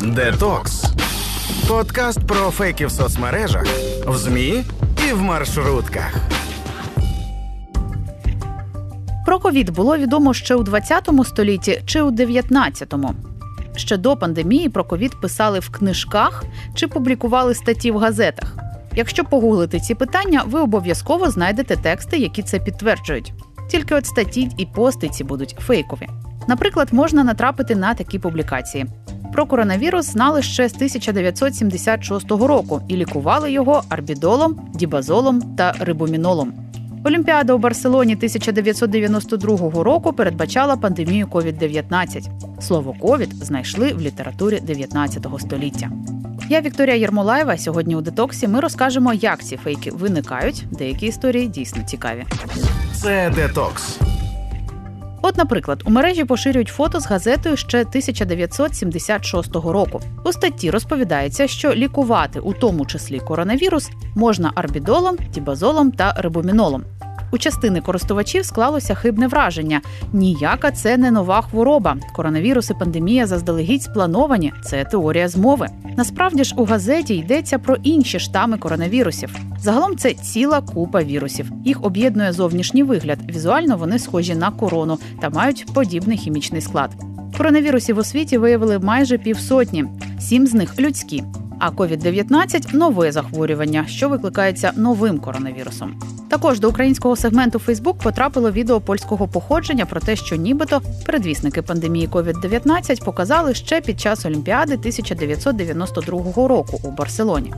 Детокс. 0.00 0.84
Подкаст 1.68 2.26
про 2.26 2.50
фейки 2.50 2.86
в 2.86 2.90
соцмережах, 2.90 3.66
в 4.06 4.16
ЗМІ 4.16 4.64
і 5.08 5.12
в 5.12 5.22
маршрутках. 5.22 6.14
Про 9.26 9.38
ковід 9.38 9.70
було 9.70 9.96
відомо 9.96 10.34
ще 10.34 10.54
у 10.54 10.62
20 10.62 11.10
столітті 11.24 11.82
чи 11.86 12.02
у 12.02 12.10
19-му. 12.10 13.14
Ще 13.76 13.96
до 13.96 14.16
пандемії 14.16 14.68
про 14.68 14.84
ковід 14.84 15.20
писали 15.20 15.58
в 15.58 15.70
книжках 15.70 16.44
чи 16.74 16.88
публікували 16.88 17.54
статті 17.54 17.90
в 17.90 17.98
газетах. 17.98 18.56
Якщо 18.96 19.24
погуглити 19.24 19.80
ці 19.80 19.94
питання, 19.94 20.42
ви 20.46 20.60
обов'язково 20.60 21.30
знайдете 21.30 21.76
тексти, 21.76 22.16
які 22.16 22.42
це 22.42 22.58
підтверджують. 22.58 23.32
Тільки 23.70 23.94
от 23.94 24.06
статті 24.06 24.50
і 24.56 24.66
пости 24.66 25.08
ці 25.08 25.24
будуть 25.24 25.56
фейкові. 25.60 26.08
Наприклад, 26.48 26.88
можна 26.92 27.24
натрапити 27.24 27.76
на 27.76 27.94
такі 27.94 28.18
публікації. 28.18 28.86
Про 29.32 29.46
коронавірус 29.46 30.06
знали 30.06 30.42
ще 30.42 30.68
з 30.68 30.74
1976 30.74 32.30
року 32.30 32.80
і 32.88 32.96
лікували 32.96 33.52
його 33.52 33.82
арбідолом, 33.88 34.70
дібазолом 34.74 35.42
та 35.56 35.72
рибомінолом. 35.80 36.52
Олімпіада 37.04 37.54
у 37.54 37.58
Барселоні 37.58 38.14
1992 38.14 39.82
року 39.84 40.12
передбачала 40.12 40.76
пандемію 40.76 41.26
COVID-19. 41.26 42.28
Слово 42.60 42.94
ковід 43.00 43.34
знайшли 43.44 43.92
в 43.92 44.00
літературі 44.00 44.60
19 44.60 45.26
століття. 45.38 45.90
Я 46.48 46.60
Вікторія 46.60 46.96
Єрмолаєва. 46.96 47.58
Сьогодні 47.58 47.96
у 47.96 48.00
детоксі 48.00 48.48
ми 48.48 48.60
розкажемо, 48.60 49.14
як 49.14 49.44
ці 49.44 49.56
фейки 49.56 49.90
виникають. 49.90 50.64
Деякі 50.70 51.06
історії 51.06 51.48
дійсно 51.48 51.82
цікаві. 51.82 52.24
Це 52.94 53.32
детокс. 53.34 53.98
От, 55.22 55.36
наприклад, 55.36 55.82
у 55.86 55.90
мережі 55.90 56.24
поширюють 56.24 56.68
фото 56.68 57.00
з 57.00 57.06
газетою 57.06 57.56
ще 57.56 57.80
1976 57.80 59.54
року. 59.54 60.00
У 60.24 60.32
статті 60.32 60.70
розповідається, 60.70 61.46
що 61.46 61.74
лікувати, 61.74 62.40
у 62.40 62.52
тому 62.52 62.86
числі 62.86 63.20
коронавірус, 63.20 63.90
можна 64.14 64.52
арбідолом, 64.54 65.16
тібазолом 65.32 65.92
та 65.92 66.12
рибомінолом. 66.12 66.84
У 67.32 67.38
частини 67.38 67.80
користувачів 67.80 68.44
склалося 68.44 68.94
хибне 68.94 69.26
враження: 69.26 69.80
ніяка 70.12 70.70
це 70.70 70.96
не 70.96 71.10
нова 71.10 71.42
хвороба. 71.42 71.96
Коронавірус 72.16 72.70
і 72.70 72.74
пандемія 72.74 73.26
заздалегідь 73.26 73.82
сплановані. 73.82 74.52
Це 74.64 74.84
теорія 74.84 75.28
змови. 75.28 75.68
Насправді 75.96 76.44
ж 76.44 76.54
у 76.56 76.64
газеті 76.64 77.16
йдеться 77.16 77.58
про 77.58 77.76
інші 77.82 78.20
штами 78.20 78.58
коронавірусів. 78.58 79.36
Загалом 79.60 79.96
це 79.96 80.14
ціла 80.14 80.60
купа 80.60 81.02
вірусів. 81.02 81.50
Їх 81.64 81.84
об'єднує 81.84 82.32
зовнішній 82.32 82.82
вигляд. 82.82 83.18
Візуально 83.30 83.76
вони 83.76 83.98
схожі 83.98 84.34
на 84.34 84.50
корону 84.50 84.98
та 85.20 85.30
мають 85.30 85.66
подібний 85.74 86.18
хімічний 86.18 86.60
склад. 86.60 86.90
Коронавірусів 87.36 87.98
у 87.98 88.04
світі 88.04 88.38
виявили 88.38 88.78
майже 88.78 89.18
півсотні, 89.18 89.84
сім 90.20 90.46
з 90.46 90.54
них 90.54 90.80
людські. 90.80 91.24
А 91.58 91.70
COVID-19– 91.70 92.66
нове 92.74 93.12
захворювання, 93.12 93.84
що 93.86 94.08
викликається 94.08 94.72
новим 94.76 95.18
коронавірусом. 95.18 96.17
Також 96.28 96.60
до 96.60 96.68
українського 96.68 97.16
сегменту 97.16 97.58
Фейсбук 97.58 97.98
потрапило 97.98 98.50
відео 98.50 98.80
польського 98.80 99.28
походження 99.28 99.86
про 99.86 100.00
те, 100.00 100.16
що 100.16 100.36
нібито 100.36 100.80
передвісники 101.06 101.62
пандемії 101.62 102.08
COVID-19 102.08 103.04
показали 103.04 103.54
ще 103.54 103.80
під 103.80 104.00
час 104.00 104.26
Олімпіади 104.26 104.74
1992 104.74 106.48
року 106.48 106.80
у 106.84 106.90
Барселоні. 106.90 107.52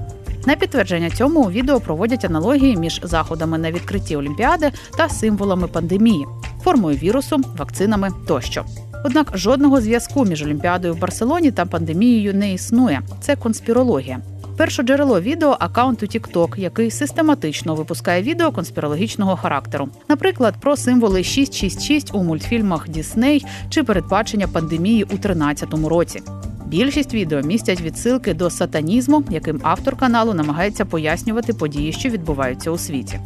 На 0.47 0.57
підтвердження 0.57 1.11
цьому 1.11 1.41
у 1.41 1.51
відео 1.51 1.81
проводять 1.81 2.25
аналогії 2.25 2.77
між 2.77 3.01
заходами 3.03 3.59
на 3.59 3.71
відкритті 3.73 4.17
Олімпіади 4.17 4.73
та 4.99 5.09
символами 5.09 5.69
пандемії, 5.69 6.27
формою 6.65 6.97
вірусу, 6.97 7.41
вакцинами 7.59 8.09
тощо. 8.27 8.65
Однак 9.05 9.33
жодного 9.35 9.81
зв'язку 9.81 10.25
між 10.25 10.43
Олімпіадою 10.43 10.95
в 10.95 10.99
Барселоні 10.99 11.51
та 11.51 11.67
пандемією 11.67 12.35
не 12.35 12.53
існує. 12.53 13.03
Це 13.21 13.37
конспірологія. 13.37 14.19
Перше 14.61 14.83
джерело 14.83 15.21
відео 15.21 15.57
аккаунту 15.61 16.07
TikTok, 16.07 16.59
який 16.59 16.91
систематично 16.91 17.75
випускає 17.75 18.23
відео 18.23 18.53
конспірологічного 18.53 19.37
характеру, 19.37 19.89
наприклад, 20.09 20.55
про 20.61 20.77
символи 20.77 21.25
666 21.25 22.15
у 22.15 22.23
мультфільмах 22.23 22.89
Дісней 22.89 23.45
чи 23.71 23.83
передбачення 23.83 24.49
пандемії 24.49 25.05
у 25.05 25.07
2013 25.07 25.75
році. 25.89 26.23
Більшість 26.67 27.15
відео 27.15 27.43
містять 27.43 27.81
відсилки 27.81 28.35
до 28.35 28.51
сатанізму, 28.51 29.25
яким 29.31 29.61
автор 29.63 29.97
каналу 29.97 30.35
намагається 30.35 30.85
пояснювати 30.85 31.53
події, 31.53 31.93
що 31.93 32.09
відбуваються 32.09 32.71
у 32.71 32.79
світі. 32.79 33.21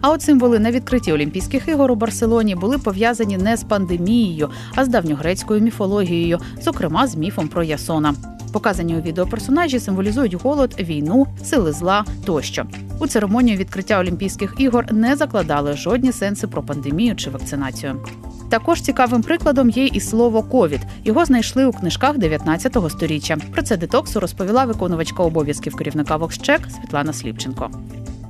А 0.00 0.10
от 0.10 0.22
символи 0.22 0.58
на 0.58 0.70
відкритті 0.70 1.12
Олімпійських 1.12 1.68
ігор 1.68 1.92
у 1.92 1.94
Барселоні 1.94 2.54
були 2.54 2.78
пов'язані 2.78 3.36
не 3.36 3.56
з 3.56 3.64
пандемією, 3.64 4.50
а 4.74 4.84
з 4.84 4.88
давньогрецькою 4.88 5.60
міфологією, 5.60 6.38
зокрема 6.62 7.06
з 7.06 7.16
міфом 7.16 7.48
про 7.48 7.62
Ясона. 7.62 8.14
Показані 8.52 8.96
у 8.96 9.00
відео 9.00 9.26
персонажі 9.26 9.80
символізують 9.80 10.34
голод, 10.34 10.74
війну, 10.80 11.26
сили 11.44 11.72
зла 11.72 12.04
тощо. 12.24 12.66
У 12.98 13.06
церемонію 13.06 13.56
відкриття 13.56 14.00
Олімпійських 14.00 14.54
ігор 14.58 14.92
не 14.92 15.16
закладали 15.16 15.76
жодні 15.76 16.12
сенси 16.12 16.46
про 16.46 16.62
пандемію 16.62 17.16
чи 17.16 17.30
вакцинацію. 17.30 17.96
Також 18.50 18.80
цікавим 18.80 19.22
прикладом 19.22 19.70
є 19.70 19.86
і 19.86 20.00
слово 20.00 20.42
ковід. 20.42 20.80
Його 21.04 21.24
знайшли 21.24 21.66
у 21.66 21.72
книжках 21.72 22.18
19 22.18 22.76
століття. 22.88 23.36
Про 23.52 23.62
це 23.62 23.76
детоксу 23.76 24.20
розповіла 24.20 24.64
виконувачка 24.64 25.22
обов'язків 25.22 25.76
керівника 25.76 26.16
Воксчек 26.16 26.60
Світлана 26.70 27.12
Сліпченко. 27.12 27.70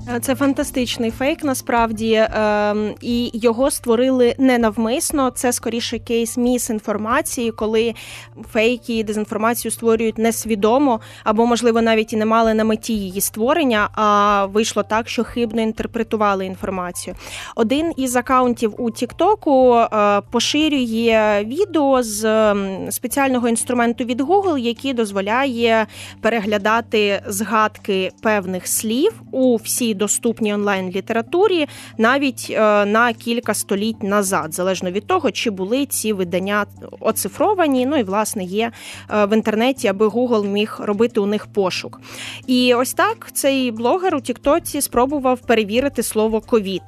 Е, 0.09 0.21
це 0.21 0.35
фантастичний 0.35 1.11
фейк, 1.11 1.45
насправді, 1.45 2.27
ем, 2.35 2.95
і 3.01 3.31
його 3.35 3.71
створили 3.71 4.35
не 4.39 4.59
навмисно. 4.59 5.31
Це 5.31 5.53
скоріше 5.53 5.99
кейс 5.99 6.37
міс-інформації, 6.37 7.51
коли 7.51 7.95
фейки 8.53 8.99
і 8.99 9.05
дезінформацію 9.05 9.73
створюють 9.73 10.19
несвідомо, 10.19 11.01
або, 11.25 11.47
можливо, 11.47 11.83
навіть 11.83 12.13
і 12.13 12.17
не 12.17 12.27
мали 12.27 12.55
на 12.55 12.65
меті 12.65 12.93
її 12.93 13.21
створення, 13.21 13.89
а 13.93 14.47
вийшло 14.47 14.83
так, 14.83 15.09
що 15.09 15.25
хибно 15.25 15.63
інтерпретували 15.63 16.47
інформацію. 16.47 17.17
Один 17.57 17.93
із 17.97 18.17
акаунтів 18.17 18.75
у 18.79 18.91
Тіктоку 18.91 19.75
е, 19.75 20.21
поширює 20.31 21.45
відео 21.47 22.03
з 22.03 22.25
ем, 22.25 22.87
спеціального 22.91 23.49
інструменту 23.49 24.05
від 24.05 24.21
Google, 24.21 24.59
який 24.59 24.95
дозволяє 24.95 25.87
переглядати 26.21 27.23
згадки 27.27 28.11
певних 28.23 28.67
слів 28.67 29.13
у 29.33 29.57
всій 29.91 29.95
доступній 29.95 30.55
онлайн 30.55 30.91
літературі 30.91 31.69
навіть 31.99 32.47
е, 32.51 32.85
на 32.87 33.13
кілька 33.13 33.55
століть 33.55 34.03
назад, 34.03 34.55
залежно 34.55 34.91
від 34.91 35.07
того, 35.07 35.31
чи 35.31 35.51
були 35.51 35.87
ці 35.87 36.13
видання 36.13 36.67
оцифровані. 37.01 37.87
Ну 37.87 37.97
і 37.97 38.03
власне 38.03 38.45
є 38.45 38.73
е, 39.11 39.27
в 39.27 39.35
інтернеті, 39.35 39.89
аби 39.89 40.07
Google 40.07 40.47
міг 40.47 40.77
робити 40.81 41.21
у 41.21 41.27
них 41.27 41.47
пошук. 41.47 42.01
І 42.47 42.75
ось 42.75 42.95
так 42.95 43.31
цей 43.33 43.71
блогер 43.71 44.15
у 44.15 44.21
Тіктоці 44.21 44.81
спробував 44.81 45.41
перевірити 45.41 46.03
слово 46.03 46.41
ковід. 46.41 46.83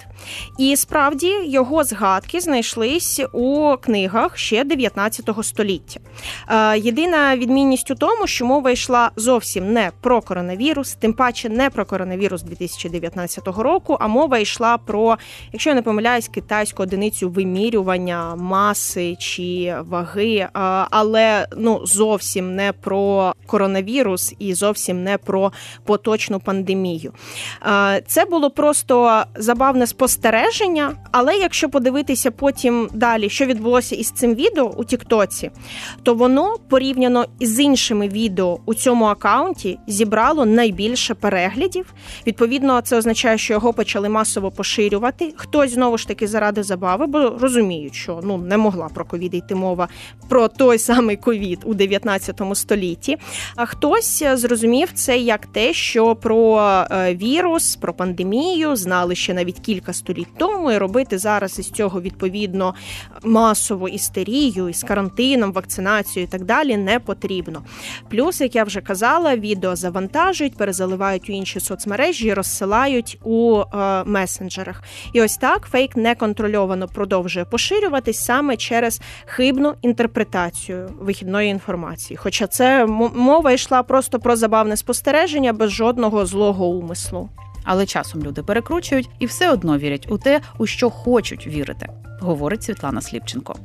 І 0.58 0.76
справді 0.76 1.32
його 1.44 1.84
згадки 1.84 2.40
знайшлись 2.40 3.20
у 3.32 3.76
книгах 3.82 4.38
ще 4.38 4.64
19 4.64 5.30
століття. 5.42 6.00
Е, 6.48 6.78
єдина 6.78 7.36
відмінність 7.36 7.90
у 7.90 7.94
тому, 7.94 8.26
що 8.26 8.46
мова 8.46 8.70
йшла 8.70 9.10
зовсім 9.16 9.72
не 9.72 9.90
про 10.00 10.20
коронавірус, 10.20 10.94
тим 10.94 11.12
паче 11.12 11.48
не 11.48 11.70
про 11.70 11.86
коронавірус 11.86 12.42
2019 12.42 12.91
2019 12.92 13.48
року. 13.48 13.96
А 14.00 14.08
мова 14.08 14.38
йшла 14.38 14.78
про, 14.78 15.16
якщо 15.52 15.70
я 15.70 15.76
не 15.76 15.82
помиляюсь, 15.82 16.28
китайську 16.28 16.82
одиницю 16.82 17.30
вимірювання 17.30 18.36
маси 18.36 19.16
чи 19.18 19.76
ваги, 19.80 20.48
але 20.90 21.46
ну 21.56 21.80
зовсім 21.86 22.54
не 22.54 22.72
про 22.72 23.32
коронавірус 23.46 24.34
і 24.38 24.54
зовсім 24.54 25.04
не 25.04 25.18
про 25.18 25.52
поточну 25.84 26.40
пандемію. 26.40 27.12
Це 28.06 28.24
було 28.24 28.50
просто 28.50 29.24
забавне 29.36 29.86
спостереження. 29.86 30.96
Але 31.12 31.36
якщо 31.36 31.68
подивитися 31.68 32.30
потім 32.30 32.88
далі, 32.94 33.30
що 33.30 33.46
відбулося 33.46 33.96
із 33.96 34.10
цим 34.10 34.34
відео 34.34 34.74
у 34.76 34.84
Тіктоці, 34.84 35.50
то 36.02 36.14
воно 36.14 36.56
порівняно 36.68 37.24
з 37.40 37.60
іншими 37.60 38.08
відео 38.08 38.58
у 38.66 38.74
цьому 38.74 39.04
акаунті 39.04 39.78
зібрало 39.86 40.46
найбільше 40.46 41.14
переглядів. 41.14 41.94
Відповідно, 42.26 42.81
це 42.82 42.96
означає, 42.96 43.38
що 43.38 43.54
його 43.54 43.72
почали 43.72 44.08
масово 44.08 44.50
поширювати. 44.50 45.34
Хтось 45.36 45.72
знову 45.72 45.98
ж 45.98 46.08
таки 46.08 46.26
заради 46.26 46.62
забави, 46.62 47.06
бо 47.06 47.38
розуміють, 47.40 47.94
що 47.94 48.20
ну 48.24 48.38
не 48.38 48.56
могла 48.56 48.88
про 48.88 49.04
ковід 49.04 49.34
йти 49.34 49.54
мова 49.54 49.88
про 50.28 50.48
той 50.48 50.78
самий 50.78 51.16
ковід 51.16 51.58
у 51.64 51.74
19 51.74 52.40
столітті. 52.54 53.16
А 53.56 53.66
хтось 53.66 54.22
зрозумів 54.34 54.88
це 54.94 55.18
як 55.18 55.46
те, 55.46 55.72
що 55.72 56.16
про 56.16 56.60
е, 56.90 57.14
вірус, 57.14 57.76
про 57.76 57.94
пандемію 57.94 58.76
знали 58.76 59.14
ще 59.14 59.34
навіть 59.34 59.60
кілька 59.60 59.92
століть 59.92 60.38
тому, 60.38 60.72
і 60.72 60.78
робити 60.78 61.18
зараз 61.18 61.58
із 61.58 61.70
цього 61.70 62.00
відповідно 62.00 62.74
масову 63.22 63.88
істерію 63.88 64.68
із 64.68 64.82
карантином, 64.82 65.52
вакцинацією 65.52 66.28
і 66.28 66.32
так 66.32 66.44
далі 66.44 66.76
не 66.76 67.00
потрібно. 67.00 67.62
Плюс, 68.10 68.40
як 68.40 68.54
я 68.54 68.64
вже 68.64 68.80
казала, 68.80 69.36
відео 69.36 69.76
завантажують, 69.76 70.56
перезаливають 70.56 71.30
у 71.30 71.32
інші 71.32 71.60
соцмережі, 71.60 72.34
розсилають 72.34 72.71
надсилають 72.72 73.18
у 73.24 73.60
е, 73.60 74.04
месенджерах. 74.04 74.82
І 75.12 75.22
ось 75.22 75.36
так 75.36 75.66
фейк 75.70 75.96
неконтрольовано 75.96 76.88
продовжує 76.88 77.44
поширюватись 77.44 78.24
саме 78.24 78.56
через 78.56 79.00
хибну 79.26 79.74
інтерпретацію 79.82 80.90
вихідної 81.00 81.50
інформації. 81.50 82.16
Хоча 82.16 82.46
це 82.46 82.86
мова 83.14 83.52
йшла 83.52 83.82
просто 83.82 84.18
про 84.18 84.36
забавне 84.36 84.76
спостереження 84.76 85.52
без 85.52 85.70
жодного 85.70 86.26
злого 86.26 86.66
умислу. 86.66 87.28
Але 87.64 87.86
часом 87.86 88.22
люди 88.22 88.42
перекручують 88.42 89.10
і 89.18 89.26
все 89.26 89.50
одно 89.50 89.78
вірять 89.78 90.06
у 90.10 90.18
те, 90.18 90.40
у 90.58 90.66
що 90.66 90.90
хочуть 90.90 91.46
вірити, 91.46 91.88
говорить 92.20 92.62
Світлана 92.62 93.00
Сліпченко. 93.00 93.56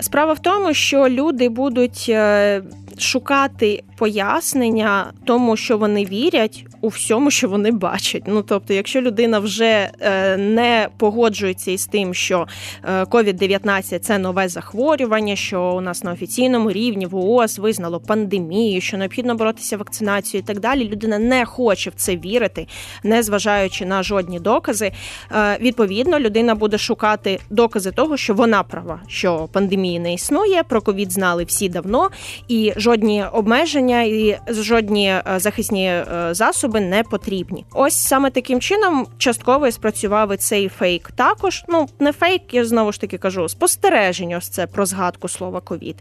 Справа 0.00 0.32
в 0.32 0.38
тому, 0.38 0.74
що 0.74 1.08
люди 1.08 1.48
будуть 1.48 2.06
е, 2.08 2.62
шукати 2.98 3.82
пояснення 3.96 5.12
тому, 5.24 5.56
що 5.56 5.78
вони 5.78 6.04
вірять 6.04 6.66
у 6.86 6.88
всьому, 6.88 7.30
що 7.30 7.48
вони 7.48 7.70
бачать. 7.70 8.22
Ну 8.26 8.42
тобто, 8.42 8.74
якщо 8.74 9.00
людина 9.00 9.38
вже 9.38 9.90
е, 10.00 10.36
не 10.36 10.88
погоджується 10.98 11.70
із 11.70 11.86
тим, 11.86 12.14
що 12.14 12.46
COVID-19 12.84 13.94
е,– 13.94 13.98
це 14.00 14.18
нове 14.18 14.48
захворювання, 14.48 15.36
що 15.36 15.62
у 15.62 15.80
нас 15.80 16.04
на 16.04 16.12
офіційному 16.12 16.72
рівні 16.72 17.06
в 17.06 17.16
ООС 17.16 17.58
визнало 17.58 18.00
пандемію, 18.00 18.80
що 18.80 18.96
необхідно 18.96 19.34
боротися 19.34 19.76
вакцинацією 19.76 20.44
і 20.44 20.46
так 20.46 20.60
далі. 20.60 20.88
Людина 20.88 21.18
не 21.18 21.44
хоче 21.44 21.90
в 21.90 21.94
це 21.94 22.16
вірити, 22.16 22.66
не 23.02 23.22
зважаючи 23.22 23.86
на 23.86 24.02
жодні 24.02 24.40
докази. 24.40 24.92
Е, 25.32 25.58
відповідно, 25.60 26.18
людина 26.18 26.54
буде 26.54 26.78
шукати 26.78 27.40
докази 27.50 27.90
того, 27.90 28.16
що 28.16 28.34
вона 28.34 28.62
права, 28.62 29.00
що 29.08 29.48
пандемії 29.52 29.98
не 29.98 30.14
існує. 30.14 30.62
Про 30.62 30.80
ковід 30.80 31.12
знали 31.12 31.44
всі 31.44 31.68
давно, 31.68 32.10
і 32.48 32.72
жодні 32.76 33.24
обмеження 33.32 34.02
і 34.02 34.38
жодні 34.48 35.14
захисні 35.36 35.92
засоби 36.30 36.75
засоби 36.76 36.80
не 36.80 37.02
потрібні. 37.02 37.64
Ось 37.72 37.96
саме 37.96 38.30
таким 38.30 38.60
чином 38.60 39.06
частково 39.18 39.70
спрацював 39.70 40.34
і 40.34 40.36
цей 40.36 40.68
фейк. 40.68 41.10
Також 41.12 41.64
ну 41.68 41.88
не 42.00 42.12
фейк, 42.12 42.42
я 42.52 42.64
знову 42.64 42.92
ж 42.92 43.00
таки 43.00 43.18
кажу, 43.18 43.48
спостереження. 43.48 44.36
Ось 44.38 44.48
це 44.48 44.66
про 44.66 44.86
згадку 44.86 45.28
слова 45.28 45.60
ковід. 45.60 45.96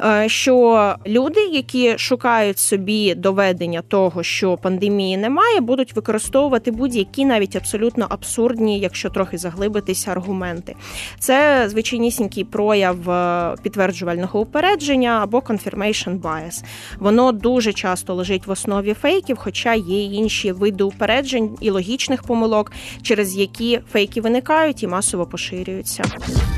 Е, 0.00 0.28
що 0.28 0.94
люди, 1.06 1.40
які 1.40 1.98
шукають 1.98 2.58
собі 2.58 3.14
доведення 3.14 3.82
того, 3.82 4.22
що 4.22 4.56
пандемії 4.56 5.16
немає, 5.16 5.60
будуть 5.60 5.96
використовувати 5.96 6.70
будь-які 6.70 7.24
навіть 7.24 7.56
абсолютно 7.56 8.06
абсурдні, 8.08 8.80
якщо 8.80 9.10
трохи 9.10 9.38
заглибитися, 9.38 10.10
аргументи. 10.10 10.74
Це 11.18 11.68
звичайнісінький 11.68 12.44
прояв 12.44 13.10
е, 13.10 13.54
підтверджувального 13.62 14.40
упередження 14.40 15.20
або 15.22 15.38
confirmation 15.38 16.20
bias. 16.20 16.64
Воно 16.98 17.32
дуже 17.32 17.72
часто 17.72 18.14
лежить 18.14 18.46
в 18.46 18.50
основі 18.50 18.94
фейків, 18.94 19.36
хоча 19.36 19.74
є 19.74 20.04
інші 20.12 20.52
види 20.52 20.84
упереджень 20.84 21.56
і 21.60 21.70
логічних 21.70 22.22
помилок, 22.22 22.72
через 23.02 23.36
які 23.36 23.80
фейки 23.92 24.20
виникають 24.20 24.82
і 24.82 24.86
масово 24.86 25.26
поширюються. 25.26 26.04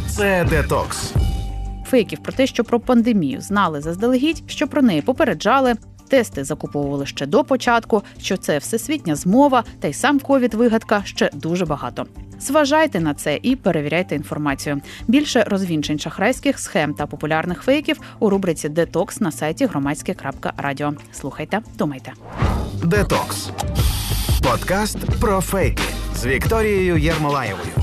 Це 0.09 0.47
детокс. 0.51 1.13
Фейків 1.87 2.19
про 2.23 2.33
те, 2.33 2.47
що 2.47 2.65
про 2.65 2.81
пандемію 2.81 3.41
знали 3.41 3.81
заздалегідь, 3.81 4.43
що 4.47 4.69
про 4.69 4.83
неї 4.83 5.03
попереджали. 5.03 5.75
Тести 6.09 6.45
закуповували 6.45 7.07
ще 7.07 7.27
до 7.27 7.45
початку, 7.45 8.03
що 8.19 8.37
це 8.37 8.59
всесвітня 8.59 9.15
змова, 9.15 9.65
та 9.81 9.89
й 9.89 9.93
сам 9.93 10.21
ковід 10.21 10.55
вигадка 10.55 11.03
ще 11.05 11.31
дуже 11.35 11.67
багато. 11.67 12.07
Зважайте 12.41 13.01
на 13.01 13.15
це 13.15 13.39
і 13.43 13.57
перевіряйте 13.57 14.15
інформацію. 14.15 14.81
Більше 15.09 15.45
розвінчень 15.47 15.99
шахрайських 15.99 16.59
схем 16.59 16.95
та 16.95 17.07
популярних 17.07 17.63
фейків 17.63 18.01
у 18.19 18.31
рубриці 18.31 18.69
Детокс 18.69 19.21
на 19.21 19.33
сайті 19.33 19.67
громадське.радіо. 19.67 20.93
Слухайте, 21.13 21.61
думайте. 21.79 22.13
Детокс 22.85 23.51
подкаст 24.43 24.99
про 25.21 25.41
фейки 25.41 25.83
з 26.17 26.27
Вікторією 26.27 26.97
Єрмолаєвою. 26.97 27.80